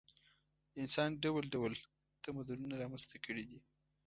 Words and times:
انسان 0.81 1.09
ډول 1.23 1.43
ډول 1.55 1.73
تمدنونه 2.25 2.75
رامنځته 2.83 3.17
کړي 3.25 3.43
دي. 3.49 3.59